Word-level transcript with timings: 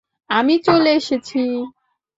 আমি 0.29 0.55
চলে 0.65 0.91
এসেছি। 0.93 1.41